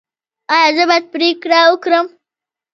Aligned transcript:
ایا 0.53 0.69
زه 0.75 0.83
باید 0.89 1.05
پریکړه 1.13 1.59
وکړم؟ 1.71 2.05